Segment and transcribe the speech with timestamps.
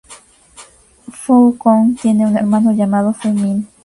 [1.19, 3.67] Fou Cong tiene un hermano llamado Fu Min.